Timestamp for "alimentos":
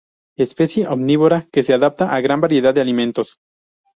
2.81-3.37